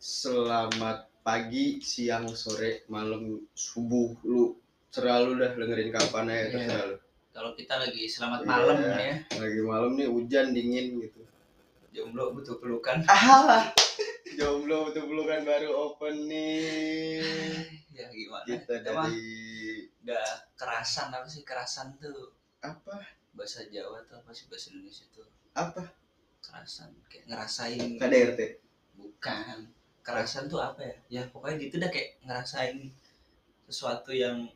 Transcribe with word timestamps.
Selamat 0.00 1.12
pagi, 1.20 1.76
siang, 1.78 2.24
sore, 2.32 2.88
malam, 2.88 3.36
subuh 3.52 4.16
lu 4.24 4.56
selalu 4.88 5.36
dah 5.36 5.52
dengerin 5.52 5.92
kapan 5.92 6.24
aja 6.24 6.40
Iya. 6.40 6.50
terserah 6.56 6.84
lu. 6.88 6.96
Kalau 7.30 7.50
kita 7.52 7.74
lagi 7.76 8.08
selamat 8.08 8.40
Iya. 8.40 8.48
malam 8.48 8.76
nih 8.80 8.96
ya, 8.96 9.14
Lagi 9.36 9.60
malam 9.60 9.90
nih 9.94 10.08
hujan 10.08 10.46
dingin 10.50 10.86
gitu. 10.98 11.20
jomblo 11.92 12.32
butuh 12.32 12.56
pelukan. 12.56 13.04
Ah, 13.04 13.68
jomblo 14.40 14.88
betul 14.88 15.04
pelukan 15.04 15.44
baru 15.44 15.68
open 15.68 16.32
nih. 16.32 17.60
Ya 17.92 18.08
gimana? 18.08 18.48
Kita 18.48 18.80
dari 18.80 19.20
udah 20.00 20.26
kerasan 20.56 21.12
apa 21.12 21.28
sih 21.28 21.44
kerasan 21.44 22.00
tuh 22.00 22.32
apa? 22.64 23.04
bahasa 23.30 23.68
Jawa 23.68 24.00
tuh 24.08 24.16
apa 24.16 24.32
sih 24.32 24.48
bahasa 24.48 24.72
Indonesia 24.72 25.04
tuh 25.12 25.28
Apa? 25.52 25.92
kerasan 26.40 26.88
kayak 27.06 27.28
ngerasain 27.28 27.94
KDRT. 27.94 28.40
bukan 28.96 29.68
kerasan 30.12 30.44
tuh 30.46 30.58
apa 30.58 30.80
ya 30.80 30.94
ya 31.10 31.22
pokoknya 31.26 31.56
gitu 31.60 31.74
dah 31.76 31.88
kayak 31.88 32.18
ngerasain 32.20 32.90
sesuatu 33.64 34.10
yang 34.10 34.50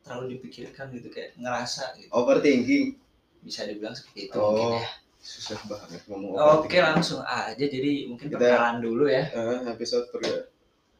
terlalu 0.00 0.36
dipikirkan 0.36 0.88
gitu 0.90 1.08
kayak 1.08 1.34
ngerasa 1.34 1.96
gitu 1.96 2.10
Overthinking. 2.10 2.94
bisa 3.40 3.64
dibilang 3.64 3.92
seperti 3.92 4.28
itu 4.28 4.36
Oh, 4.36 4.50
mungkin 4.50 4.78
ya 4.78 4.88
Susah 5.18 5.56
banget 5.64 6.00
ngomong 6.04 6.32
oke 6.32 6.40
overthinking. 6.64 6.84
langsung 6.86 7.20
aja 7.20 7.56
jadi 7.60 7.92
mungkin 8.06 8.26
Kita- 8.26 8.38
perkenalan 8.38 8.78
dulu 8.78 9.04
ya 9.06 9.24
Eh, 9.26 9.58
episode 9.66 10.06
per 10.08 10.22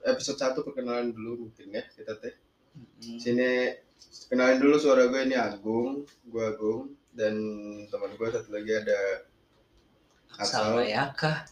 episode 0.02 0.36
satu 0.36 0.60
perkenalan 0.60 1.08
dulu 1.08 1.48
mungkin 1.48 1.66
ya 1.70 1.84
kita 1.86 2.16
teh. 2.18 2.34
Hmm. 2.74 3.16
Sini 3.16 3.72
kenalin 4.26 4.58
dulu 4.58 4.76
suara 4.76 5.06
gue 5.06 5.20
ini 5.22 5.32
Agung, 5.32 6.02
gue 6.22 6.42
Agung 6.42 6.82
dan 7.10 7.32
teman 7.86 8.12
gue 8.12 8.28
satu 8.28 8.50
lagi 8.50 8.72
ada 8.74 8.98
Asal. 10.34 10.74
Mayaka 10.74 11.46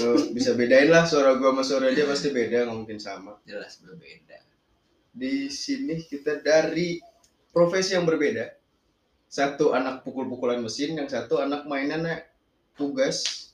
Lu 0.00 0.30
bisa 0.34 0.54
bedain 0.54 0.90
lah 0.90 1.06
suara 1.06 1.38
gue 1.38 1.46
sama 1.46 1.62
suara 1.62 1.90
dia 1.90 2.06
pasti 2.06 2.30
beda 2.30 2.66
nggak 2.66 2.76
mungkin 2.76 2.98
sama. 2.98 3.38
jelas 3.46 3.82
berbeda 3.82 4.38
Di 5.10 5.50
sini 5.50 6.02
kita 6.06 6.38
dari 6.42 7.02
profesi 7.50 7.98
yang 7.98 8.06
berbeda. 8.06 8.46
Satu 9.30 9.70
anak 9.70 10.02
pukul-pukulan 10.02 10.58
mesin, 10.58 10.98
yang 10.98 11.06
satu 11.06 11.38
anak 11.38 11.66
mainannya 11.66 12.26
tugas. 12.74 13.50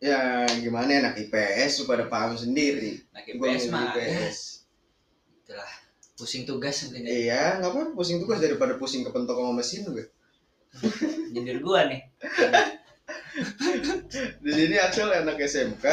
Ya 0.00 0.44
gimana 0.48 0.96
ya, 0.96 0.98
anak 1.04 1.16
IPS 1.28 1.84
pada 1.84 2.08
paham 2.08 2.36
sendiri. 2.36 3.00
Gue 3.36 3.56
IPS 3.56 3.68
mah 3.72 3.92
ya, 3.96 4.04
IPS. 4.04 4.38
itulah 5.44 5.70
pusing 6.16 6.44
tugas 6.44 6.84
mungkin 6.88 7.04
ya 7.04 7.12
Iya, 7.12 7.44
nggak 7.60 7.72
apa 7.72 7.80
pusing 7.96 8.20
tugas 8.20 8.40
daripada 8.40 8.76
pusing 8.76 9.04
kepentok 9.04 9.36
sama 9.40 9.52
mesin 9.60 9.88
gue. 9.88 10.04
nyindir 11.34 11.58
gua 11.58 11.90
nih 11.90 12.06
Di 14.42 14.50
sini 14.50 14.76
Axel 14.76 15.10
anak 15.14 15.38
SMK. 15.38 15.84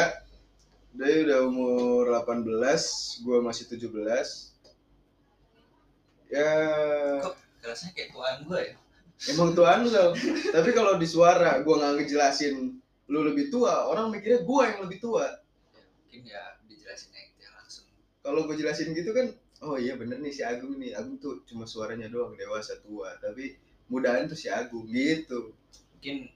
Dia 0.98 1.22
udah 1.22 1.38
umur 1.46 2.10
18, 2.10 3.22
gua 3.22 3.38
masih 3.44 3.70
17. 3.70 3.94
Ya, 6.28 6.50
Kok? 7.22 7.36
rasanya 7.64 7.92
kayak 7.96 8.10
tuan 8.12 8.36
gua 8.44 8.60
ya 8.60 8.76
emang 9.26 9.50
tuan 9.56 9.82
lu 9.82 9.90
tau. 9.90 10.14
Tapi 10.54 10.70
kalau 10.70 10.94
di 10.94 11.08
suara 11.08 11.58
gua 11.66 11.74
nggak 11.82 11.92
ngejelasin 12.02 12.78
lu 13.08 13.20
lebih 13.24 13.50
tua, 13.50 13.88
orang 13.88 14.14
mikirnya 14.14 14.46
gua 14.46 14.70
yang 14.70 14.86
lebih 14.86 15.02
tua. 15.02 15.26
Ya, 15.74 15.82
mungkin 15.82 16.20
ya 16.28 16.42
dijelasin 16.68 17.10
aja 17.16 17.34
ya 17.40 17.50
langsung 17.58 17.86
Kalau 18.22 18.46
gua 18.46 18.54
jelasin 18.54 18.94
gitu 18.94 19.10
kan, 19.10 19.34
oh 19.64 19.74
iya 19.80 19.98
bener 19.98 20.22
nih 20.22 20.30
si 20.30 20.46
Agung 20.46 20.78
nih. 20.78 20.94
Agung 20.94 21.18
tuh 21.18 21.42
cuma 21.48 21.66
suaranya 21.66 22.06
doang 22.06 22.38
dewasa 22.38 22.78
tua, 22.84 23.16
tapi 23.18 23.58
mudahan 23.90 24.30
tuh 24.30 24.38
si 24.38 24.46
Agung 24.52 24.86
gitu. 24.86 25.50
mungkin 25.98 26.30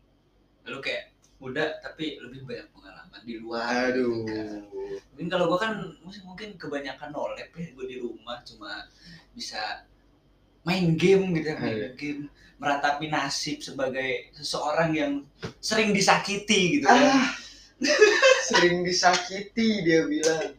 lu 0.67 0.83
kayak 0.83 1.11
muda 1.42 1.82
tapi 1.82 2.22
lebih 2.22 2.46
banyak 2.46 2.70
pengalaman 2.70 3.20
di 3.26 3.34
luar 3.36 3.90
Aduh. 3.90 4.22
gitu 4.22 4.30
kan. 4.30 4.62
mungkin 5.10 5.26
kalau 5.26 5.44
gua 5.46 5.58
kan 5.58 5.72
mungkin 5.98 6.22
mungkin 6.22 6.48
kebanyakan 6.54 7.10
nolep 7.10 7.50
ya 7.50 7.66
gua 7.74 7.84
di 7.84 7.98
rumah 7.98 8.38
cuma 8.46 8.86
bisa 9.34 9.82
main 10.62 10.94
game 10.94 11.34
gitu 11.34 11.50
ya 11.50 11.56
main 11.58 11.74
Iya. 11.77 11.90
game 11.98 12.22
meratapi 12.56 13.11
nasib 13.11 13.58
sebagai 13.58 14.30
seseorang 14.33 14.94
yang 14.94 15.12
sering 15.58 15.90
disakiti 15.90 16.78
gitu 16.78 16.86
kan 16.86 17.18
Ah, 17.18 17.27
sering 18.48 18.86
disakiti 18.86 19.83
dia 19.83 20.06
bilang. 20.06 20.55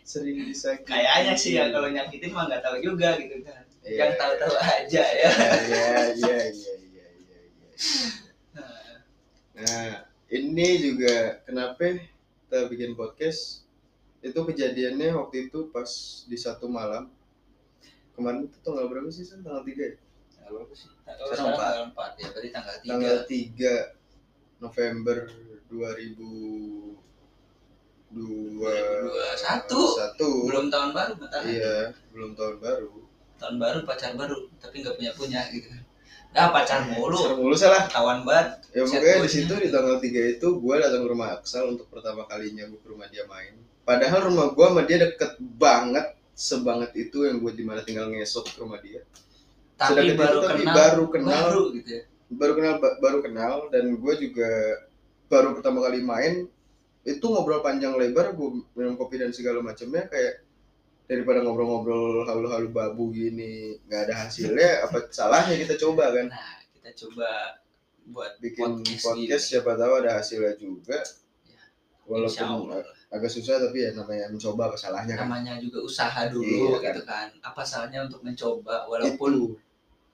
Sering 0.00 0.48
disakiti. 0.48 0.88
kayaknya 0.88 1.34
sih 1.36 1.52
ya 1.56 1.68
kalau 1.68 1.92
nyakitin 1.92 2.32
mah 2.32 2.48
nggak 2.48 2.64
tahu 2.64 2.80
juga 2.80 3.20
gitu 3.20 3.44
kan 3.44 3.60
Iya, 3.84 3.96
yang 4.00 4.12
tahu-tahu 4.16 4.56
aja 4.56 5.04
ya 5.04 5.28
Iya, 5.28 5.28
iya, 5.68 5.88
iya, 6.16 6.38
iya, 6.48 7.06
iya, 7.12 7.38
iya. 7.44 7.68
Nah, 9.54 10.08
ini 10.32 10.80
juga 10.80 11.44
kenapa 11.44 12.00
kita 12.00 12.72
bikin 12.72 12.96
podcast? 12.96 13.68
Itu 14.24 14.48
kejadiannya 14.48 15.12
waktu 15.12 15.52
itu 15.52 15.68
pas 15.68 16.24
di 16.24 16.40
satu 16.40 16.64
malam. 16.70 17.12
Kemarin 18.16 18.46
itu 18.46 18.56
tanggal 18.62 18.86
berapa 18.88 19.10
sih? 19.10 19.26
San? 19.26 19.42
Tanggal 19.44 19.66
3 19.66 19.74
ya? 19.74 19.98
Tanggal 20.38 20.52
berapa 20.54 20.72
sih? 20.72 20.88
Empat. 20.88 21.34
tanggal 21.34 21.90
4 21.92 22.20
ya, 22.22 22.28
berarti 22.32 22.50
tanggal 22.54 22.74
3. 22.80 22.88
Tanggal 22.88 23.16
3 23.26 24.62
November 24.62 25.18
2021. 25.68 27.04
2021. 28.14 30.46
Belum 30.46 30.70
tahun 30.70 30.94
baru 30.94 31.18
bentar. 31.18 31.42
Iya, 31.42 31.90
belum 32.14 32.38
tahun 32.38 32.62
baru. 32.62 32.94
Tahun 33.42 33.58
baru 33.58 33.82
pacar 33.82 34.14
baru, 34.14 34.46
tapi 34.62 34.86
nggak 34.86 34.94
punya 34.94 35.10
punya 35.18 35.42
gitu. 35.50 35.66
Nah, 36.34 36.50
pacar 36.50 36.82
mulu, 36.90 37.14
Seru 37.14 37.34
mulu 37.38 37.54
salah. 37.54 37.86
kawan 37.86 38.26
banget. 38.26 38.58
Ya 38.74 38.82
pokoknya 38.82 39.22
di 39.22 39.30
situ 39.30 39.54
di 39.54 39.68
tanggal 39.70 40.02
3 40.02 40.34
itu 40.34 40.46
gue 40.58 40.74
datang 40.82 41.06
ke 41.06 41.08
rumah 41.14 41.38
Aksal 41.38 41.70
untuk 41.78 41.86
pertama 41.86 42.26
kalinya 42.26 42.66
gue 42.66 42.80
ke 42.82 42.88
rumah 42.90 43.06
dia 43.06 43.22
main. 43.30 43.54
Padahal 43.86 44.26
rumah 44.34 44.50
gue 44.50 44.66
sama 44.66 44.82
dia 44.82 44.98
deket 44.98 45.38
banget, 45.38 46.06
sebanget 46.34 46.90
itu 46.98 47.22
yang 47.22 47.38
gue 47.38 47.52
di 47.54 47.62
mana 47.62 47.86
tinggal 47.86 48.10
ngesot 48.10 48.50
ke 48.50 48.58
rumah 48.58 48.82
dia. 48.82 49.06
Tapi 49.78 50.10
itu, 50.10 50.18
baru 50.18 50.38
tapi 50.42 50.62
kenal, 50.66 50.74
baru 50.74 51.04
kenal, 51.10 51.42
baru 51.50 51.62
gitu 51.78 51.90
ya. 51.90 52.02
baru 52.34 52.52
kenal, 52.58 52.74
ba- 52.82 52.98
baru 52.98 53.18
kenal 53.22 53.54
dan 53.70 53.84
gue 53.94 54.14
juga 54.18 54.50
baru 55.30 55.54
pertama 55.54 55.86
kali 55.86 56.02
main 56.02 56.34
itu 57.04 57.24
ngobrol 57.30 57.60
panjang 57.62 57.94
lebar, 57.94 58.32
gue 58.34 58.48
minum 58.74 58.96
kopi 58.98 59.22
dan 59.22 59.30
segala 59.30 59.60
macamnya 59.62 60.08
kayak 60.08 60.43
daripada 61.04 61.44
ngobrol-ngobrol 61.44 62.24
halu-halu 62.24 62.68
babu 62.70 63.12
gini 63.12 63.76
nggak 63.84 64.00
ada 64.08 64.14
hasilnya 64.24 64.88
apa 64.88 65.04
salahnya 65.08 65.54
kita 65.60 65.76
coba 65.76 66.08
kan 66.10 66.26
Nah, 66.32 66.56
kita 66.72 66.90
coba 67.04 67.28
buat 68.04 68.32
bikin 68.38 68.80
podcast, 68.80 69.04
podcast, 69.04 69.44
gini. 69.44 69.50
siapa 69.52 69.72
tahu 69.74 69.92
ada 70.00 70.10
hasilnya 70.16 70.54
juga 70.56 70.98
Ya, 71.44 71.60
walaupun 72.04 72.80
agak 73.08 73.30
susah 73.30 73.56
tapi 73.58 73.80
ya 73.80 73.92
namanya 73.92 74.28
mencoba 74.28 74.68
apa 74.68 74.76
salahnya 74.76 75.14
kan 75.14 75.28
Namanya 75.28 75.56
juga 75.56 75.78
usaha 75.80 76.20
dulu 76.26 76.44
Iya, 76.44 76.76
kan. 76.80 76.92
gitu 76.92 77.02
kan. 77.04 77.26
Apa 77.40 77.62
salahnya 77.62 78.00
untuk 78.04 78.20
mencoba 78.20 78.84
walaupun 78.84 79.32
itu 79.32 79.56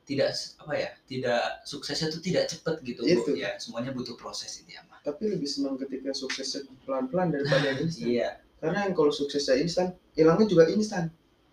tidak 0.06 0.34
apa 0.58 0.74
ya, 0.74 0.90
tidak 1.06 1.42
suksesnya 1.62 2.10
tuh 2.10 2.18
tidak 2.18 2.50
cepet 2.50 2.82
gitu, 2.82 3.06
Itu. 3.06 3.30
Bu. 3.30 3.38
Ya, 3.38 3.54
semuanya 3.58 3.94
butuh 3.94 4.18
proses 4.18 4.50
itu 4.58 4.74
ya, 4.74 4.82
mah. 4.90 4.98
tapi 5.00 5.30
lebih 5.30 5.46
senang 5.46 5.78
ketika 5.78 6.10
suksesnya 6.10 6.66
pelan-pelan 6.82 7.30
daripada 7.30 7.74
instan 7.78 8.10
Iya. 8.10 8.30
Karena 8.60 8.78
yang 8.87 8.94
kalau 8.94 9.09
suksesnya 9.09 9.56
instan 9.59 9.97
hilangnya 10.12 10.47
juga 10.47 10.69
instan. 10.69 11.09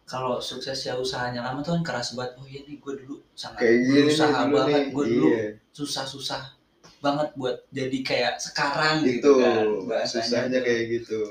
Kalau 0.07 0.39
suksesnya 0.39 0.95
usahanya 0.95 1.43
lama 1.43 1.59
tuh 1.59 1.79
kan 1.79 1.83
keras 1.83 2.15
banget. 2.15 2.39
Oh 2.39 2.47
iya 2.47 2.63
nih 2.63 2.79
gue 2.79 2.93
dulu 3.03 3.15
sangat 3.35 3.59
kayak 3.59 3.77
berusaha 3.91 4.39
dulu 4.43 4.55
banget. 4.55 4.67
nih 4.71 4.83
gue 4.91 5.05
dulu 5.07 5.27
iya. 5.27 5.45
susah-susah 5.75 6.41
banget 6.97 7.29
buat 7.37 7.57
jadi 7.69 7.99
kayak 8.01 8.33
sekarang 8.41 9.05
itu 9.05 9.19
gitu 9.19 9.31
kan 9.39 9.65
bahasanya. 9.87 10.23
susahnya 10.23 10.59
kayak 10.63 10.83
gitu. 10.99 11.21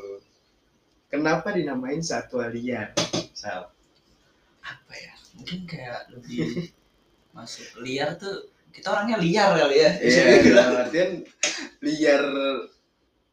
Kenapa 1.08 1.48
dinamain 1.56 2.04
satwa 2.04 2.48
liar 2.52 2.92
Sal? 3.32 3.72
Apa 4.60 4.92
ya? 4.92 5.12
Mungkin 5.40 5.60
kayak 5.64 6.12
lebih 6.12 6.72
masuk. 7.36 7.80
Liar 7.80 8.16
tuh 8.20 8.52
kita 8.76 8.92
orangnya 8.92 9.16
liar 9.16 9.56
kali 9.56 9.76
ya. 9.80 9.90
Iya 10.04 10.22
dalam 10.52 10.72
artian 10.84 11.10
liar 11.80 12.24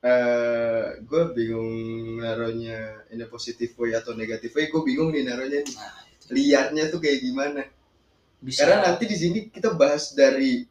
eh 0.03 0.99
gue 0.99 1.23
bingung 1.31 1.71
naruhnya 2.19 3.07
ini 3.07 3.23
positif 3.31 3.71
way 3.79 3.95
atau 3.95 4.11
negatif 4.11 4.51
way 4.51 4.67
gue 4.67 4.81
bingung 4.83 5.15
nih 5.15 5.23
naruhnya 5.23 5.63
nih. 5.63 5.75
nah, 5.79 5.95
liarnya 6.27 6.91
tuh 6.91 6.99
kayak 6.99 7.23
gimana 7.23 7.63
bisa 8.43 8.67
Karena 8.67 8.91
nanti 8.91 9.07
di 9.07 9.15
sini 9.15 9.47
kita 9.47 9.71
bahas 9.79 10.11
dari 10.11 10.67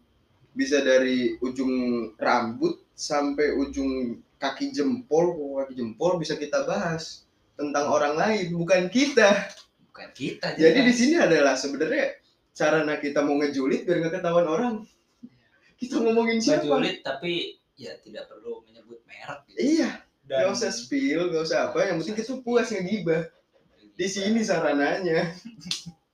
bisa 0.52 0.84
dari 0.84 1.40
ujung 1.40 1.72
rambut 2.20 2.84
sampai 2.92 3.56
ujung 3.56 4.20
kaki 4.36 4.76
jempol, 4.76 5.32
kaki 5.64 5.80
jempol 5.80 6.20
bisa 6.20 6.36
kita 6.36 6.68
bahas 6.68 7.24
tentang 7.56 7.88
orang 7.88 8.20
lain, 8.20 8.52
bukan 8.52 8.92
kita. 8.92 9.48
bukan 9.88 10.08
kita 10.12 10.52
Jadi 10.60 10.84
jelas. 10.84 10.88
di 10.88 10.92
sini 10.92 11.14
adalah 11.16 11.54
sebenarnya 11.56 12.20
sarana 12.52 13.00
kita 13.00 13.24
mau 13.24 13.40
ngejulit 13.40 13.88
biar 13.88 14.04
nggak 14.04 14.20
ketahuan 14.20 14.48
orang. 14.48 14.74
Kita 15.80 15.96
ngomongin 15.96 16.44
siapa? 16.44 16.68
Ngejulit, 16.68 17.00
tapi 17.00 17.56
ya 17.76 17.92
tidak 18.00 18.28
perlu 18.28 18.62
menyebut 18.66 19.00
merek 19.08 19.40
gitu. 19.50 19.58
Iya, 19.58 19.90
nggak 20.28 20.52
usah 20.52 20.70
spill, 20.70 21.32
nggak 21.32 21.44
usah 21.44 21.70
apa. 21.70 21.88
Yang 21.88 21.96
penting 22.04 22.16
kita 22.20 22.34
puas 22.40 22.68
ngegibah. 22.70 23.22
Di 23.96 24.06
sini 24.08 24.40
sarananya. 24.42 25.28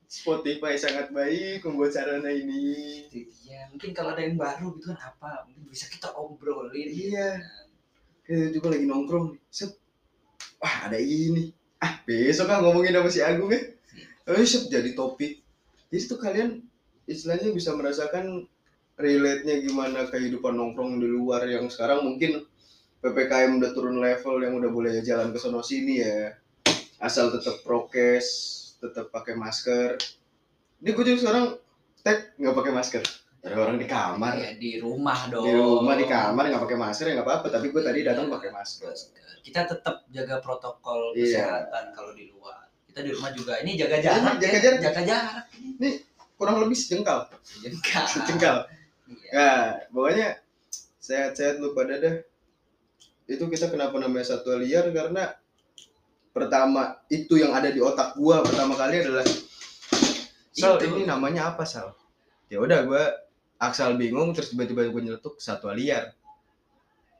Spotify 0.09 0.73
sangat 0.81 1.13
baik 1.13 1.69
membuat 1.69 1.93
sarana 1.93 2.33
ini. 2.33 3.05
Iya, 3.13 3.69
mungkin 3.69 3.93
kalau 3.93 4.17
ada 4.17 4.25
yang 4.25 4.41
baru 4.41 4.73
gitu 4.81 4.97
kan 4.97 5.01
apa, 5.05 5.45
mungkin 5.45 5.69
bisa 5.69 5.85
kita 5.85 6.17
obrolin. 6.17 6.89
Iya. 6.89 7.45
Kita 8.25 8.49
juga 8.57 8.73
lagi 8.73 8.89
nongkrong 8.89 9.37
nih. 9.37 9.41
Set, 9.53 9.77
wah 10.59 10.89
ada 10.89 10.97
ini 10.97 11.53
ah 11.79 12.03
besok 12.03 12.51
kan 12.51 12.59
ngomongin 12.63 12.95
sama 12.95 13.11
si 13.11 13.21
Agung 13.23 13.51
ya 13.55 13.61
eh 14.29 14.47
set, 14.47 14.67
jadi 14.67 14.93
topik 14.99 15.41
jadi 15.89 16.05
tuh 16.05 16.19
kalian 16.21 16.61
istilahnya 17.09 17.55
bisa 17.55 17.73
merasakan 17.73 18.45
relate-nya 18.99 19.63
gimana 19.63 20.11
kehidupan 20.11 20.59
nongkrong 20.59 20.99
di 20.99 21.07
luar 21.07 21.47
yang 21.47 21.71
sekarang? 21.71 22.03
Mungkin 22.03 22.43
PPKM 22.99 23.63
udah 23.63 23.71
turun 23.71 24.03
level 24.03 24.43
yang 24.43 24.59
udah 24.59 24.71
boleh 24.75 24.93
jalan 25.07 25.31
ke 25.31 25.39
sono 25.39 25.63
sini 25.63 26.03
ya. 26.03 26.35
Asal 26.99 27.31
tetap 27.31 27.63
prokes 27.63 28.27
tetap 28.83 29.15
pakai 29.15 29.39
masker. 29.39 29.95
Ini 30.83 30.91
gue 30.91 31.05
juga 31.07 31.19
sekarang 31.23 31.45
tag 32.03 32.35
nggak 32.35 32.55
pakai 32.59 32.73
masker. 32.75 33.03
Ada 33.39 33.55
orang 33.55 33.79
di 33.79 33.87
kamar. 33.87 34.35
Ya 34.35 34.53
di 34.59 34.83
rumah 34.83 35.31
dong. 35.31 35.47
Di 35.47 35.55
rumah 35.55 35.95
di 35.95 36.07
kamar 36.11 36.51
nggak 36.51 36.63
pakai 36.67 36.79
masker 36.79 37.05
ya 37.07 37.13
nggak 37.23 37.27
apa-apa. 37.31 37.47
Tapi 37.55 37.67
gue 37.71 37.83
tadi 37.87 38.01
datang 38.03 38.27
pakai 38.27 38.51
masker. 38.51 38.93
kita 39.39 39.65
tetap 39.65 40.05
jaga 40.13 40.45
protokol 40.45 41.17
Iya. 41.17 41.25
kesehatan 41.25 41.97
kalau 41.97 42.13
di 42.13 42.29
luar. 42.29 42.69
Kita 42.85 43.01
di 43.01 43.17
rumah 43.17 43.33
juga 43.33 43.57
ini 43.65 43.81
jaga 43.81 43.97
jarak 43.97 44.37
jaga 44.37 44.59
ya. 44.59 44.61
jarak. 44.61 44.81
jaga 44.83 45.01
jarak. 45.07 45.45
Kurang 46.37 46.61
lebih 46.61 46.77
sejengkal. 46.77 47.31
Jengkal 47.65 48.05
sejengkal 48.11 48.69
Iya. 49.09 49.31
Nah, 49.33 49.63
pokoknya 49.89 50.29
sehat-sehat 51.01 51.57
lu 51.59 51.73
pada 51.73 51.97
dah. 51.97 52.17
Itu 53.25 53.49
kita 53.49 53.69
kenapa 53.69 53.97
namanya 53.97 54.37
satwa 54.37 54.57
liar 54.57 54.89
karena 54.89 55.33
pertama 56.33 57.01
itu 57.09 57.37
yang 57.37 57.53
ada 57.53 57.69
di 57.69 57.81
otak 57.81 58.15
gua 58.15 58.45
pertama 58.45 58.77
kali 58.77 59.01
adalah 59.03 59.25
Sal 60.53 60.77
Itu. 60.79 60.91
ini 60.93 61.03
namanya 61.05 61.53
apa 61.53 61.65
Sal? 61.65 61.93
Ya 62.49 62.59
udah 62.59 62.85
gua 62.85 63.05
aksal 63.59 63.95
bingung 63.97 64.33
terus 64.33 64.53
tiba-tiba 64.53 64.89
gua 64.89 65.01
nyeletuk 65.03 65.41
satwa 65.41 65.73
liar. 65.73 66.13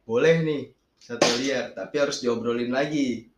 Boleh 0.05 0.41
nih 0.41 0.63
satwa 0.97 1.33
liar 1.41 1.73
tapi 1.73 1.95
harus 2.01 2.21
diobrolin 2.21 2.73
lagi. 2.73 3.29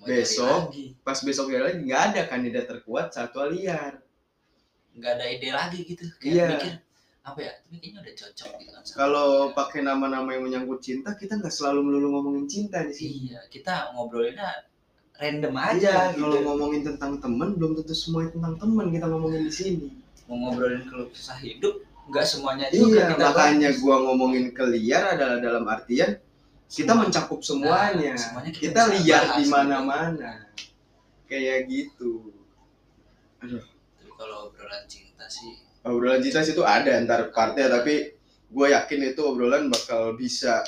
Mau 0.00 0.08
besok. 0.08 0.72
lagi. 0.72 0.96
Pas 1.00 1.18
besoknya 1.20 1.60
lagi 1.68 1.78
nggak 1.84 2.02
ada 2.12 2.20
kandidat 2.28 2.64
terkuat 2.68 3.12
satwa 3.12 3.48
liar. 3.48 4.00
nggak 4.90 5.12
ada 5.16 5.26
ide 5.30 5.48
lagi 5.54 5.78
gitu 5.86 6.02
kayak 6.18 6.34
Iya. 6.34 6.46
mikir 6.50 6.74
apa 7.20 7.36
ya 7.38 7.52
tapi 7.60 7.76
kayaknya 7.78 8.00
udah 8.00 8.14
cocok 8.16 8.50
gitu 8.58 8.70
kan 8.72 8.82
Kalau 8.96 9.28
pakai 9.52 9.80
nama-nama 9.84 10.28
yang 10.32 10.44
menyangkut 10.44 10.80
cinta 10.80 11.12
kita 11.14 11.36
nggak 11.36 11.52
selalu 11.52 11.80
melulu 11.84 12.08
ngomongin 12.16 12.46
cinta 12.48 12.80
di 12.82 12.94
sini. 12.96 13.12
iya 13.28 13.40
kita 13.46 13.92
ngobrolinnya 13.92 14.66
random 15.20 15.52
Iya, 15.52 15.64
aja 15.76 15.92
kalau 16.16 16.32
gitu. 16.32 16.46
ngomongin 16.48 16.80
tentang 16.82 17.12
temen 17.20 17.48
belum 17.54 17.72
tentu 17.76 17.92
semua 17.92 18.24
tentang 18.26 18.56
temen 18.56 18.86
kita 18.88 19.06
ngomongin 19.06 19.42
di 19.44 19.52
sini. 19.52 19.88
mau 20.24 20.36
ngobrolin 20.38 20.86
keluh 20.88 21.10
kesah 21.12 21.36
hidup 21.36 21.84
nggak 22.08 22.24
semuanya 22.24 22.66
juga 22.72 22.88
Iya, 22.88 23.04
kita 23.12 23.26
makanya 23.28 23.68
bahas. 23.70 23.82
gua 23.84 23.96
ngomongin 24.00 24.44
ke 24.50 24.64
liar 24.64 25.02
adalah 25.12 25.38
dalam 25.38 25.64
artian 25.68 26.10
kita 26.70 26.92
Semua. 26.94 27.02
mencakup 27.02 27.40
semuanya. 27.42 28.10
Nah, 28.14 28.22
semuanya 28.22 28.50
kita 28.54 28.62
kita 28.64 28.82
liar 28.94 29.22
di 29.36 29.42
gitu. 29.44 29.50
mana-mana. 29.52 30.30
Kayak 31.26 31.58
gitu. 31.66 32.12
tapi 33.38 33.58
kalau 34.14 34.48
obrolan 34.48 34.84
cinta 34.86 35.26
sih 35.26 35.58
Obrolan 35.80 36.20
cinta 36.20 36.44
itu 36.44 36.60
ada 36.60 36.92
antar 37.00 37.32
partnya 37.32 37.72
tapi 37.72 38.12
gue 38.50 38.66
yakin 38.68 39.16
itu 39.16 39.20
obrolan 39.24 39.72
bakal 39.72 40.12
bisa 40.12 40.60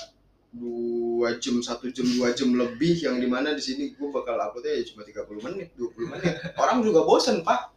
dua 0.52 1.36
jam 1.36 1.60
satu 1.60 1.92
jam 1.92 2.08
dua 2.16 2.32
jam 2.32 2.48
lebih 2.56 2.96
yang 2.96 3.20
di 3.20 3.28
mana 3.28 3.52
di 3.52 3.60
sini 3.60 3.92
gue 3.92 4.08
bakal 4.08 4.40
uploadnya 4.40 4.72
ya 4.80 4.84
cuma 4.88 5.04
30 5.04 5.46
menit 5.48 5.68
20 5.76 6.12
menit. 6.16 6.32
Orang 6.56 6.80
juga 6.80 7.04
bosen 7.04 7.44
pak. 7.44 7.72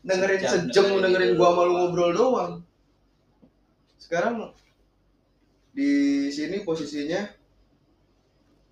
Dengerin 0.00 0.40
Sejam 0.40 0.64
sejam 0.72 0.86
dengerin 1.04 1.36
gua 1.36 1.52
malu 1.52 1.72
ngobrol 1.76 2.10
doang. 2.16 2.52
Sekarang 4.00 4.56
di 5.76 6.26
sini 6.32 6.64
posisinya 6.64 7.28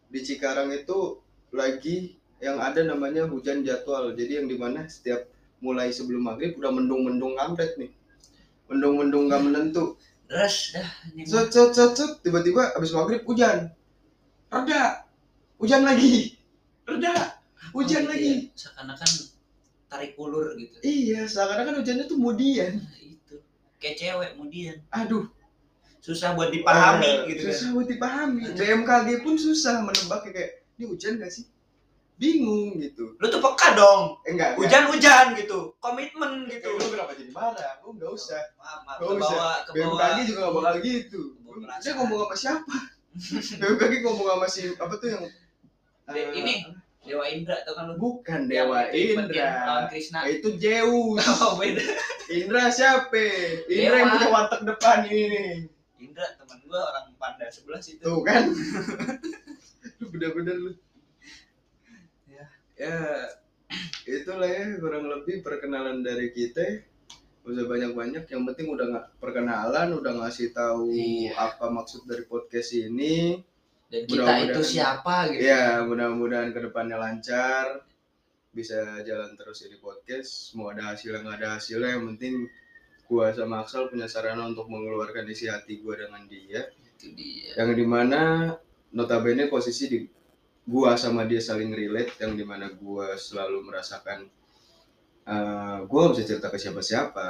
di 0.09 0.21
Cikarang 0.25 0.73
itu 0.73 1.21
lagi 1.53 2.17
yang 2.41 2.57
ada 2.65 2.81
namanya 2.81 3.29
hujan 3.29 3.61
jadwal. 3.61 4.17
Jadi 4.17 4.41
yang 4.41 4.49
di 4.49 4.57
mana 4.57 4.89
setiap 4.89 5.29
mulai 5.61 5.93
sebelum 5.93 6.25
maghrib 6.25 6.57
udah 6.57 6.73
mendung-mendung 6.73 7.37
kampret 7.37 7.77
nih 7.77 7.93
mendung-mendung 8.67 9.27
gak 9.27 9.43
menentu. 9.43 9.95
Terus 10.27 10.75
dah 10.75 10.89
set 11.23 11.49
set 11.51 11.71
set 11.71 11.93
set 11.95 12.11
tiba-tiba 12.21 12.75
abis 12.75 12.91
maghrib 12.91 13.23
hujan. 13.23 13.71
Reda. 14.47 15.07
Hujan 15.57 15.83
lagi. 15.83 16.35
Reda. 16.83 17.39
Hujan 17.73 18.05
Oh, 18.05 18.11
lagi. 18.11 18.51
Iya. 18.51 18.55
Seakan-akan 18.55 19.11
tarik 19.87 20.19
ulur 20.19 20.59
gitu. 20.59 20.77
iya 20.83 21.23
seakan-akan 21.25 21.79
hujannya 21.79 22.05
tuh 22.05 22.19
kemudian 22.19 22.83
Nah, 22.83 22.99
itu. 22.99 23.37
Kayak 23.79 23.97
cewek 23.97 24.29
kemudian. 24.35 24.77
aduh. 24.91 25.27
Susah 26.03 26.35
buat 26.35 26.51
dipahami 26.51 27.03
eh, 27.07 27.19
gitu 27.31 27.43
kan. 27.47 27.55
susah 27.55 27.69
buat 27.73 27.87
dipahami. 27.87 28.41
BMKG 28.55 29.09
pun 29.23 29.35
susah 29.35 29.83
menebaknya 29.83 30.31
kayak 30.33 30.51
ini 30.79 30.85
hujan 30.87 31.19
gak 31.19 31.31
sih 31.31 31.47
bingung 32.17 32.77
gitu 32.77 33.13
Lu 33.17 33.27
tuh 33.27 33.39
peka 33.39 33.73
dong. 33.73 34.17
eh, 34.25 34.33
enggak 34.33 34.57
enggak. 34.57 34.61
Hujan-hujan 34.61 35.27
gitu. 35.37 35.59
Komitmen 35.77 36.49
gitu 36.49 36.65
gitu. 36.65 36.81
lu 36.81 36.87
kenapa 36.89 37.13
jadi 37.13 37.31
marah 37.31 37.73
lu 37.81 37.93
nggak 37.93 38.09
usah 38.09 38.41
Maaf, 38.57 38.81
maaf. 38.83 38.97
Nggak 38.97 39.09
Ke 39.09 39.15
usah. 39.15 39.31
bawah, 39.31 39.57
ke 39.61 39.71
bawah. 39.71 39.99
BMKG 40.01 40.19
juga 40.27 40.41
gak 40.41 40.55
bakal 40.55 40.75
gitu 40.81 41.23
dia 41.37 41.53
perasaan. 41.63 41.95
ngomong 41.95 42.19
sama 42.23 42.37
siapa 42.37 42.77
BMKG 43.61 43.93
ngomong 44.03 44.27
sama 44.27 44.47
si 44.47 44.63
apa 44.73 44.95
tuh 44.95 45.09
yang 45.09 45.23
De- 46.07 46.17
eh, 46.17 46.27
ini. 46.35 46.55
Dewa 47.03 47.23
Indra 47.25 47.63
tau 47.63 47.73
kan 47.73 47.87
lu? 47.87 47.95
bukan 47.97 48.41
Dewa 48.47 48.91
Yang 48.91 49.31
Indra 49.31 49.47
lawan 49.63 49.85
Krishna. 49.87 50.27
itu 50.27 50.49
Zeus 50.57 51.23
Oh 51.39 51.55
beda. 51.55 51.79
Indra 52.27 52.67
siapa 52.69 53.23
Indra 53.65 53.95
yang 53.95 54.09
Dewa. 54.09 54.15
punya 54.17 54.29
warteg 54.29 54.61
depan 54.65 54.99
ini 55.05 55.25
nih 55.29 55.51
Indra 56.03 56.27
teman 56.35 56.59
gua 56.65 56.81
orang 56.85 57.15
Panda 57.15 57.47
sebelah 57.47 57.79
situ. 57.79 58.03
tuh 58.03 58.21
kan 58.21 58.43
lu 59.99 60.07
bener-bener 60.09 60.57
lu 60.57 60.71
Ya. 62.76 63.32
ya 64.05 64.14
itulah 64.20 64.46
ya 64.46 64.76
kurang 64.78 65.08
lebih 65.08 65.40
perkenalan 65.40 66.05
dari 66.05 66.31
kita 66.31 66.84
Gak 67.46 67.55
usah 67.55 67.67
banyak-banyak 67.70 68.25
yang 68.26 68.43
penting 68.43 68.67
udah 68.69 68.87
nggak 68.90 69.06
perkenalan 69.23 69.88
udah 69.94 70.12
ngasih 70.19 70.50
tahu 70.50 70.90
Iya. 70.90 71.31
apa 71.38 71.70
maksud 71.70 72.02
dari 72.05 72.26
podcast 72.26 72.75
ini 72.75 73.38
Dan 73.87 74.02
kita 74.05 74.50
itu 74.50 74.61
siapa 74.67 75.31
gitu. 75.31 75.46
ya 75.46 75.78
mudah-mudahan 75.87 76.50
ke 76.50 76.58
depannya 76.58 76.99
lancar 76.99 77.87
bisa 78.50 78.99
jalan 79.06 79.37
terus 79.38 79.62
ya 79.62 79.70
di 79.70 79.79
podcast 79.79 80.52
mau 80.52 80.75
ada 80.75 80.90
hasil 80.90 81.22
nggak 81.22 81.37
ada 81.38 81.49
hasilnya 81.55 81.94
yang 81.94 82.05
penting 82.12 82.50
gua 83.06 83.31
sama 83.31 83.62
Aksal 83.62 83.87
punya 83.87 84.11
sarana 84.11 84.43
untuk 84.43 84.67
mengeluarkan 84.67 85.29
isi 85.31 85.46
hati 85.46 85.79
gua 85.81 85.94
dengan 85.94 86.26
dia 86.26 86.67
Itu 86.99 87.14
dia. 87.14 87.55
yang 87.62 87.79
di 87.79 87.87
mana 87.87 88.50
notabene 88.90 89.46
posisi 89.46 89.87
di 89.87 89.99
gua 90.67 90.99
sama 90.99 91.23
dia 91.25 91.39
saling 91.39 91.71
relate 91.71 92.19
yang 92.19 92.35
di 92.35 92.43
mana 92.43 92.69
gua 92.75 93.15
selalu 93.15 93.70
merasakan 93.70 94.27
eh 95.27 95.79
gua 95.87 95.99
gak 96.06 96.13
bisa 96.19 96.25
cerita 96.27 96.51
ke 96.51 96.58
siapa-siapa. 96.58 97.29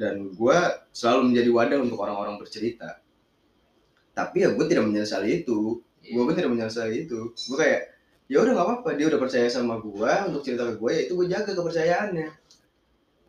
Dan 0.00 0.32
gua 0.32 0.88
selalu 0.96 1.28
menjadi 1.32 1.50
wadah 1.52 1.78
untuk 1.84 2.00
orang-orang 2.00 2.40
bercerita. 2.40 3.04
Tapi 4.16 4.36
ya 4.44 4.48
gue 4.52 4.64
tidak 4.68 4.88
menyesali 4.88 5.44
itu. 5.44 5.84
Iya. 6.00 6.16
gue 6.16 6.22
pun 6.24 6.34
tidak 6.36 6.52
menyesali 6.56 6.94
itu. 7.04 7.32
Gue 7.36 7.56
kayak 7.60 7.82
ya 8.24 8.40
udah 8.40 8.52
nggak 8.56 8.66
apa-apa. 8.66 8.88
Dia 8.96 9.06
udah 9.12 9.20
percaya 9.20 9.48
sama 9.52 9.76
gue 9.80 10.12
untuk 10.32 10.40
cerita 10.40 10.64
ke 10.68 10.74
gue 10.80 10.90
ya 10.92 11.00
itu 11.04 11.12
gue 11.16 11.26
jaga 11.28 11.52
kepercayaannya. 11.52 12.28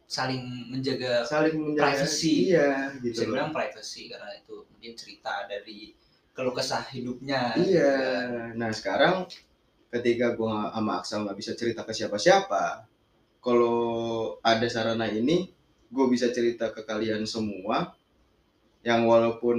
Saling 0.07 0.43
menjaga 0.71 1.23
saling 1.23 1.55
menjaga 1.55 2.03
Privacy. 2.03 2.51
iya 2.51 2.91
gitu 2.99 3.31
loh. 3.31 3.39
bilang 3.39 3.51
privacy 3.55 4.11
karena 4.11 4.27
itu 4.35 4.55
mungkin 4.67 4.91
cerita 4.99 5.47
dari 5.47 5.95
keluh 6.31 6.51
kesah 6.51 6.83
hidupnya. 6.87 7.53
Iya. 7.53 7.61
gitu 7.61 7.77
kan. 7.77 8.51
Nah 8.55 8.69
sekarang 8.71 9.15
ketika 9.89 10.33
gua 10.33 10.71
sama 10.71 10.91
Aksal 10.97 11.23
nggak 11.23 11.37
bisa 11.37 11.51
cerita 11.53 11.83
ke 11.83 11.91
siapa-siapa, 11.91 12.87
kalau 13.39 13.77
ada 14.39 14.63
sarana 14.65 15.05
ini, 15.05 15.49
gue 15.87 16.05
bisa 16.07 16.29
cerita 16.29 16.69
ke 16.69 16.81
kalian 16.81 17.25
semua. 17.25 17.91
Yang 18.81 19.01
walaupun 19.05 19.57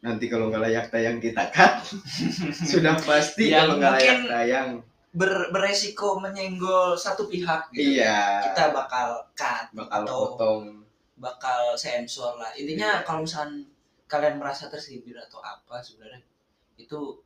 nanti 0.00 0.28
kalau 0.28 0.48
nggak 0.48 0.62
layak 0.62 0.86
tayang 0.88 1.18
kita 1.18 1.44
kan, 1.50 1.80
sudah 2.72 2.96
pasti 2.96 3.52
Yang 3.52 3.60
kalau 3.60 3.74
nggak 3.76 3.92
layak 3.98 4.20
tayang. 4.28 4.68
Ber- 5.12 5.52
beresiko 5.52 6.16
menyenggol 6.16 6.96
satu 6.96 7.28
pihak 7.28 7.68
gitu. 7.72 8.00
Iya. 8.00 8.48
Kita 8.48 8.72
bakal 8.72 9.20
cut 9.36 9.68
Bakal 9.76 10.08
atau 10.08 10.18
potong. 10.32 10.62
bakal 11.20 11.76
sensor 11.76 12.40
lah. 12.40 12.48
Intinya 12.56 12.96
Iya. 12.96 13.04
kalau 13.04 13.20
misalnya 13.28 13.60
kalian 14.12 14.36
merasa 14.36 14.68
tersindir 14.68 15.16
atau 15.16 15.40
apa 15.40 15.80
sebenarnya 15.80 16.20
itu 16.76 17.24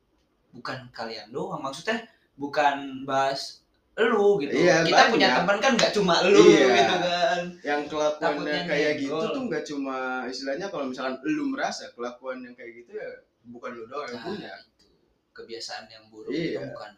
bukan 0.55 0.87
kalian 0.95 1.27
doang. 1.35 1.59
Maksudnya 1.59 2.07
bukan 2.39 3.03
bahas 3.03 3.59
lu 3.97 4.37
gitu. 4.39 4.53
Iya, 4.53 4.85
Kita 4.85 4.93
banyak. 4.93 5.11
punya 5.11 5.27
teman 5.41 5.57
kan 5.57 5.71
nggak 5.73 5.91
cuma 5.91 6.15
lu 6.23 6.37
Iya. 6.39 6.69
gitu 6.69 6.95
kan. 7.03 7.41
Yang 7.65 7.81
kelakuannya 7.89 8.21
Takutnya 8.23 8.61
kayak 8.63 8.91
gitu 9.01 9.09
nyenggol. 9.17 9.33
tuh 9.35 9.43
nggak 9.49 9.63
cuma 9.67 9.97
istilahnya 10.29 10.67
kalau 10.69 10.85
misalkan 10.87 11.15
lu 11.25 11.43
merasa 11.49 11.83
kelakuan 11.91 12.37
yang 12.45 12.53
kayak 12.53 12.71
gitu 12.77 12.91
ya 12.95 13.09
bukan 13.49 13.71
lu 13.73 13.83
doang 13.89 14.05
yang 14.07 14.21
Nah, 14.21 14.27
punya. 14.29 14.53
itu 14.53 14.87
kebiasaan 15.33 15.85
yang 15.89 16.03
buruk 16.07 16.31
itu 16.31 16.55
Iya. 16.55 16.71
bukan 16.71 16.91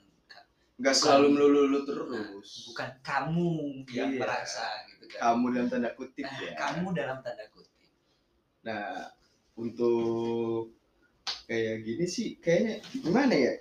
Nggak 0.79 0.96
selalu 0.96 1.27
melulu 1.36 1.62
lu 1.67 1.79
Nah, 1.79 1.86
terus. 1.88 2.50
bukan 2.72 2.89
kamu 3.03 3.51
yang 3.91 4.12
Iya. 4.15 4.19
merasa 4.19 4.63
gitu 4.88 5.03
kan. 5.12 5.19
Kamu 5.24 5.46
dalam 5.51 5.67
tanda 5.67 5.89
kutip 5.91 6.24
Nah, 6.24 6.39
ya. 6.39 6.51
kamu 6.55 6.88
dalam 6.96 7.17
tanda 7.19 7.46
kutip. 7.51 7.89
Nah, 8.63 9.08
untuk 9.60 10.72
kayak 11.50 11.84
gini 11.84 12.06
sih 12.08 12.39
kayaknya 12.39 12.80
gimana 13.04 13.36
ya? 13.36 13.54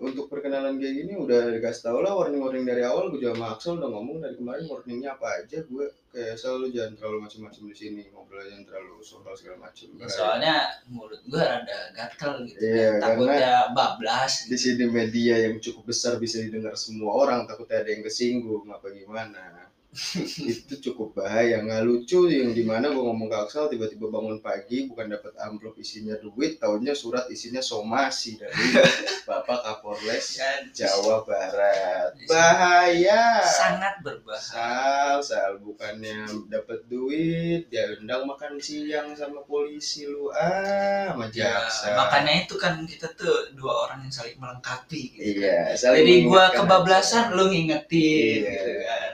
untuk 0.00 0.32
perkenalan 0.32 0.80
kayak 0.80 0.94
gini 1.04 1.12
udah 1.12 1.52
dikasih 1.52 1.92
tau 1.92 2.00
lah 2.00 2.16
warning-warning 2.16 2.64
dari 2.64 2.80
awal. 2.80 3.12
Gue 3.12 3.20
juga 3.20 3.52
Axel 3.52 3.76
udah 3.76 3.92
ngomong 3.92 4.24
dari 4.24 4.32
kemarin 4.32 4.64
warningnya 4.64 5.12
apa 5.12 5.44
aja. 5.44 5.60
Gue 5.68 5.92
kayak 6.08 6.40
selalu 6.40 6.72
jangan 6.72 6.96
terlalu 6.96 7.18
macam-macam 7.28 7.62
di 7.68 7.76
sini. 7.76 8.02
Ngobrol 8.08 8.40
jangan 8.48 8.64
terlalu 8.64 8.96
soal 9.04 9.36
segala 9.36 9.68
macam 9.68 9.86
Ya, 10.00 10.08
soalnya 10.08 10.54
mulut 10.88 11.20
gua 11.28 11.44
rada 11.44 11.78
gatel 11.92 12.48
gitu 12.48 12.64
Iya, 12.64 12.96
kan. 12.96 13.00
takutnya 13.12 13.52
bablas 13.76 14.48
di 14.48 14.56
sini 14.56 14.84
media 14.88 15.36
yang 15.36 15.60
cukup 15.60 15.92
besar 15.92 16.16
bisa 16.16 16.40
didengar 16.40 16.72
semua 16.80 17.12
orang. 17.12 17.44
Takutnya 17.44 17.84
ada 17.84 17.90
yang 17.92 18.00
kesinggung 18.00 18.64
apa 18.72 18.88
gimana 18.96 19.68
itu 20.50 20.74
cukup 20.90 21.18
bahaya. 21.18 21.62
Nggak 21.62 21.82
lucu 21.86 22.30
yang 22.30 22.54
di 22.54 22.62
mana 22.62 22.90
gue 22.90 23.02
ngomong 23.02 23.26
ke 23.26 23.36
Axel 23.36 23.66
tiba-tiba 23.66 24.06
bangun 24.06 24.38
pagi 24.38 24.86
bukan 24.86 25.10
dapat 25.10 25.34
amplop 25.42 25.74
isinya 25.78 26.14
duit 26.22 26.62
tahunya 26.62 26.94
surat 26.94 27.26
isinya 27.26 27.58
somasi 27.58 28.38
dari 28.38 28.54
bapak 29.28 29.60
kapolres 29.66 30.38
kan 30.38 30.70
Jawa 30.70 31.26
Barat. 31.26 32.14
Bahaya. 32.30 33.42
Sangat 33.42 33.98
berbahaya. 34.02 34.40
Sal 34.40 35.18
sal 35.22 35.52
bukannya 35.60 36.26
dapat 36.46 36.86
duit 36.86 37.66
dia 37.70 37.86
undang 37.98 38.26
makan 38.26 38.58
siang 38.58 39.14
sama 39.14 39.42
polisi 39.46 40.06
lu 40.06 40.30
ah 40.32 41.12
sama 41.14 41.26
ya, 41.34 41.58
makanya 41.94 42.46
itu 42.46 42.54
kan 42.56 42.82
kita 42.86 43.10
tuh 43.14 43.52
dua 43.54 43.86
orang 43.86 44.06
yang 44.06 44.14
saling 44.14 44.36
melengkapi 44.38 45.02
gitu. 45.18 45.42
iya 45.42 45.74
saling 45.76 46.02
jadi 46.02 46.14
gua 46.26 46.44
kebablasan 46.54 47.34
lu 47.34 47.50
ngingetin 47.50 48.40
Iya. 48.42 48.50
gitu 48.54 48.72
kan 48.86 49.09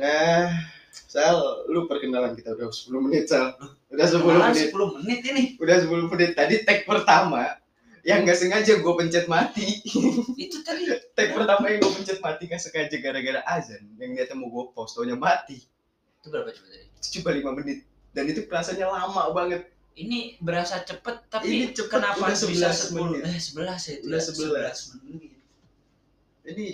Nah, 0.00 0.48
Sal, 0.90 1.36
lu 1.68 1.84
perkenalan 1.84 2.32
kita 2.32 2.56
udah 2.56 2.72
10 2.72 3.04
menit, 3.04 3.28
Sal. 3.28 3.52
Udah 3.92 4.06
10 4.08 4.24
Kenalan 4.24 4.50
menit. 4.50 4.72
10 4.72 4.96
menit 4.96 5.20
ini 5.28 5.42
Udah 5.60 5.76
10 5.76 6.08
menit. 6.08 6.30
Tadi 6.34 6.54
tag 6.64 6.88
pertama 6.88 7.60
yang 8.00 8.24
nggak 8.24 8.38
sengaja 8.40 8.80
gue 8.80 8.94
pencet 8.96 9.28
mati. 9.28 9.84
itu 10.40 10.56
tadi 10.64 10.88
tag 11.12 11.36
pertama 11.36 11.68
yang 11.68 11.84
gue 11.84 11.92
pencet 11.92 12.18
mati 12.18 12.48
nggak 12.48 12.58
sengaja 12.58 12.96
gara-gara 12.96 13.40
azan. 13.46 13.84
Yang 14.00 14.10
niatnya 14.16 14.36
mau 14.40 14.48
gue 14.48 14.64
post, 14.72 14.96
taunya 14.96 15.14
mati. 15.14 15.60
itu 16.20 16.28
berapa 16.28 16.48
coba 16.48 16.68
tadi 16.68 16.84
Itu 16.96 17.06
cuma 17.20 17.30
5 17.52 17.58
menit. 17.60 17.78
Dan 18.10 18.24
itu 18.26 18.40
rasanya 18.48 18.86
lama 18.88 19.30
banget. 19.30 19.68
ini 19.92 20.38
berasa 20.40 20.80
cepet 20.80 21.28
tapi 21.28 21.44
Ini 21.50 21.64
cepet, 21.76 21.90
kenapa 21.92 22.30
udah 22.30 22.48
bisa 22.48 22.72
11 22.72 22.94
10 22.94 23.04
menit. 23.10 23.22
eh 23.26 23.36
11 23.36 23.68
ya 23.84 23.92
itu 24.00 24.06
Udah 24.08 24.20
ya, 24.22 24.72
11. 24.72 24.96
menit 24.96 25.32
Ini 26.46 26.66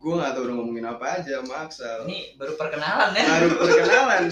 gue 0.00 0.12
nggak 0.16 0.32
tahu 0.32 0.42
udah 0.48 0.56
ngomongin 0.56 0.86
apa 0.88 1.20
aja 1.20 1.44
sama 1.44 1.68
Axel. 1.68 2.08
ini 2.08 2.32
baru 2.40 2.56
perkenalan 2.56 3.12
ya 3.12 3.24
Baru 3.28 3.48
perkenalan. 3.60 4.22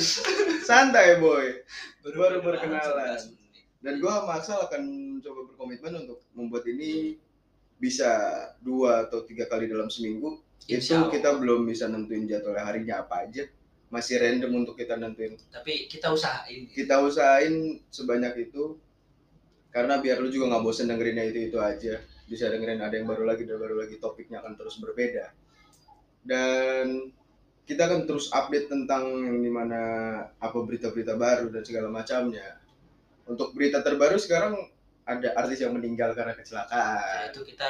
Santai, 0.64 1.20
boy. 1.20 1.60
baru 2.00 2.16
baru 2.16 2.38
perkenalan. 2.40 3.20
11 3.20 3.36
menit. 3.36 3.64
dan 3.84 3.94
gue 4.00 4.08
sama 4.08 4.32
Axel 4.40 4.58
akan 4.64 4.82
coba 5.20 5.40
berkomitmen 5.52 5.92
untuk 6.08 6.24
membuat 6.32 6.64
ini 6.72 7.20
bisa 7.78 8.10
dua 8.64 9.06
atau 9.06 9.22
tiga 9.22 9.46
kali 9.46 9.68
dalam 9.70 9.86
seminggu 9.92 10.40
Insya 10.66 11.06
itu 11.06 11.14
kita 11.20 11.38
belum 11.38 11.64
bisa 11.68 11.86
nentuin 11.86 12.26
jadwalnya 12.26 12.64
harinya 12.66 12.94
apa 13.06 13.28
aja 13.28 13.46
masih 13.88 14.20
random 14.20 14.66
untuk 14.66 14.74
kita 14.74 14.98
nentuin 14.98 15.38
tapi 15.48 15.86
kita 15.88 16.10
usahain 16.12 16.66
kita 16.74 17.00
usahain 17.00 17.78
sebanyak 17.88 18.50
itu 18.50 18.76
karena 19.72 20.02
biar 20.02 20.20
lu 20.20 20.28
juga 20.28 20.52
nggak 20.52 20.64
bosen 20.64 20.90
dengerinnya 20.90 21.24
itu 21.30 21.48
itu 21.48 21.58
aja 21.62 22.02
bisa 22.28 22.52
dengerin 22.52 22.82
ada 22.84 22.92
yang 22.98 23.08
baru 23.08 23.24
lagi 23.24 23.48
dan 23.48 23.56
baru 23.56 23.80
lagi 23.80 23.96
topiknya 23.96 24.44
akan 24.44 24.58
terus 24.60 24.76
berbeda 24.76 25.32
dan 26.28 27.08
kita 27.64 27.84
akan 27.84 28.04
terus 28.04 28.28
update 28.30 28.68
tentang 28.68 29.24
yang 29.24 29.40
di 29.40 29.48
mana 29.48 29.80
apa 30.36 30.58
berita-berita 30.60 31.16
baru 31.16 31.48
dan 31.48 31.64
segala 31.64 31.88
macamnya 31.88 32.60
untuk 33.24 33.52
berita 33.52 33.80
terbaru 33.80 34.16
sekarang 34.16 34.56
ada 35.04 35.32
artis 35.34 35.60
yang 35.60 35.72
meninggal 35.72 36.12
karena 36.12 36.32
Ya, 36.32 36.38
kecelakaan 36.38 37.28
itu 37.32 37.40
kita 37.46 37.68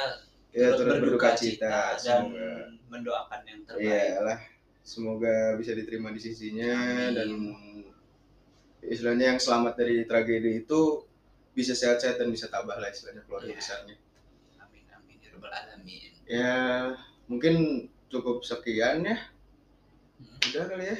ya 0.51 0.65
terus 0.67 0.79
turut 0.81 0.99
berduka 0.99 1.29
cita 1.35 1.95
dan 1.95 1.99
semoga 1.99 2.47
mendoakan 2.89 3.39
yang 3.43 3.59
terbaik 3.63 3.85
Iyalah, 3.85 4.39
semoga 4.81 5.35
bisa 5.55 5.71
diterima 5.71 6.09
di 6.09 6.19
sisinya 6.19 6.73
Amin. 6.73 7.15
dan 7.15 7.29
istilahnya 8.81 9.35
yang 9.35 9.39
selamat 9.39 9.73
dari 9.75 10.03
tragedi 10.03 10.63
itu 10.63 11.03
bisa 11.51 11.75
sehat-sehat 11.75 12.17
dan 12.17 12.31
bisa 12.31 12.47
tabah 12.47 12.75
lah 12.75 12.87
istilahnya 12.87 13.23
keluarga 13.23 13.51
Iya. 13.51 13.59
besarnya. 13.59 13.95
amin 14.59 14.83
amin 14.89 15.15
ya 15.17 15.29
rabbal 15.35 15.51
alamin 15.51 16.11
Ya 16.25 16.55
mungkin 17.25 17.55
cukup 18.09 18.41
sekian 18.41 19.05
ya. 19.05 19.17
Udah 20.49 20.63
kali 20.65 20.85
ya. 20.85 20.97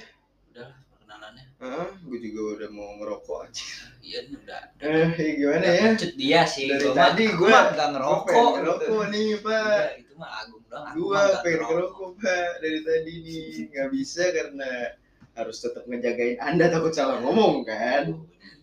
udah 0.50 0.68
perkenalannya 0.89 1.44
Heeh, 1.60 1.88
gue 2.01 2.18
juga 2.22 2.42
udah 2.56 2.70
mau 2.70 2.89
ngerokok 2.96 3.38
aja. 3.44 3.66
iya 4.00 4.20
udah 4.25 4.62
Eh, 4.80 5.10
ya 5.12 5.32
gimana 5.36 5.60
udah 5.60 5.74
ya? 5.75 5.89
dia 6.13 6.42
sih 6.46 6.66
Dari 6.68 6.86
Gua 6.86 6.94
tadi 6.96 7.24
mah 7.25 7.36
nggak 7.36 7.36
Gue 7.36 7.92
ngerokok 7.92 8.50
ngerokok 8.56 9.04
nih, 9.10 9.28
Udah, 9.30 9.44
Pak. 9.44 9.88
itu 9.98 10.13
mah 10.16 10.30
agung 10.39 10.63
doang 10.66 10.86
aku 10.86 10.96
Gua 10.96 11.10
mah 11.10 11.22
nggak 11.25 11.42
pengen 11.42 11.60
ngerokok. 11.66 12.10
Pak. 12.18 12.50
Dari 12.60 12.80
tadi 12.82 13.13
nih 13.20 13.44
nggak 13.68 13.88
bisa 13.89 14.24
karena 14.30 14.72
harus 15.32 15.58
tetap 15.58 15.84
ngejagain 15.86 16.38
Anda 16.39 16.66
takut 16.68 16.92
salah 16.92 17.18
ngomong 17.20 17.63
kan. 17.63 18.04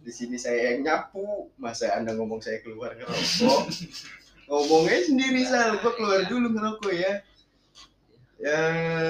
di 0.01 0.13
sini 0.15 0.39
saya 0.39 0.71
yang 0.71 0.87
nyapu 0.87 1.51
masa 1.59 1.91
anda 1.93 2.15
ngomong 2.15 2.39
saya 2.39 2.63
keluar 2.63 2.95
ngerokok 2.95 3.61
ngomongnya 4.47 5.03
sendiri 5.03 5.43
sal 5.43 5.83
gua 5.83 5.93
keluar 5.93 6.23
dulu 6.25 6.47
ngerokok 6.49 6.93
ya 6.95 7.13
ya 8.37 8.61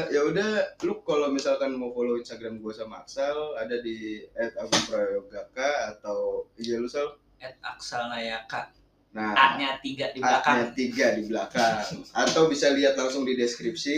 ya 0.07 0.21
udah 0.23 0.79
lu 0.87 1.03
kalau 1.03 1.35
misalkan 1.35 1.75
mau 1.75 1.91
follow 1.91 2.15
instagram 2.15 2.63
gua 2.63 2.71
sama 2.71 3.03
Axel 3.03 3.59
ada 3.59 3.83
di 3.83 4.23
@agumprayogaka 4.35 5.99
atau 5.99 6.47
iya 6.59 6.79
lu 6.79 6.87
sal? 6.87 7.19
At 7.43 7.59
Aksal 7.61 8.07
Nayaka. 8.09 8.71
Nah 9.17 9.35
A-nya 9.35 9.83
tiga 9.83 10.15
di 10.15 10.23
A-nya 10.23 10.43
belakang. 10.45 10.59
tiga 10.77 11.07
di 11.17 11.23
belakang. 11.27 11.85
Atau 12.23 12.53
bisa 12.53 12.69
lihat 12.71 12.95
langsung 13.01 13.25
di 13.25 13.35
deskripsi 13.35 13.97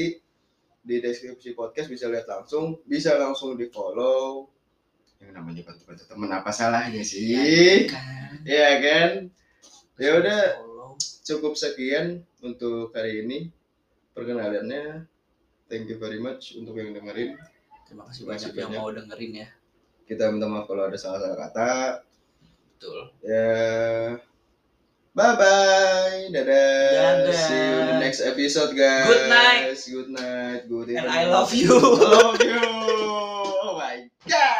di 0.78 0.96
deskripsi 1.04 1.52
podcast 1.52 1.90
bisa 1.90 2.08
lihat 2.08 2.24
langsung 2.24 2.80
bisa 2.88 3.18
langsung 3.18 3.58
di 3.58 3.68
follow 3.68 4.48
yang 5.18 5.34
namanya 5.34 5.66
bantu-bantu 5.66 6.06
temen 6.06 6.30
apa 6.30 6.50
salahnya 6.54 7.02
sih? 7.02 7.90
Kan? 7.90 8.46
Iya 8.46 8.70
kan? 8.78 9.10
Ya 9.98 10.10
udah 10.14 10.40
cukup 11.26 11.58
sekian 11.58 12.22
untuk 12.38 12.94
hari 12.94 13.26
ini. 13.26 13.50
Perkenalannya. 14.14 15.06
Thank 15.68 15.86
you 15.86 15.96
very 15.96 16.16
much 16.18 16.56
untuk 16.56 16.74
yang 16.74 16.92
dengerin. 16.92 17.36
terima 17.84 18.04
kasih 18.04 18.24
Terima 18.24 18.34
kasih 18.34 18.48
banyak 18.48 18.52
yang 18.54 18.68
banyak. 18.68 18.80
mau 18.80 18.88
dengerin 18.90 19.32
ya 19.36 19.48
Kita 20.04 20.24
minta 20.28 20.46
maaf 20.46 20.64
kalau 20.64 20.84
ada 20.84 20.96
salah-salah 20.96 21.38
kata. 21.38 21.70
betul 22.70 22.98
Ya 23.20 24.16
bye 25.12 25.34
bye. 25.34 26.30
Dadah. 26.30 27.26
Dadah. 27.26 27.34
See 27.34 27.58
you 27.58 27.74
in 27.76 27.86
the 27.86 27.98
next 27.98 28.20
episode 28.22 28.72
guys. 28.72 29.04
Good 29.04 29.26
night. 29.28 29.64
Good 29.74 30.10
night. 30.10 30.60
Good 30.64 30.88
and 30.90 31.04
evening. 31.04 31.10
I 31.10 31.24
love 31.26 31.50
you 31.52 31.74
I 32.00 32.06
love 32.06 32.38
you. 32.38 32.60
Oh 33.60 33.74
my 33.76 33.96
god. 34.24 34.56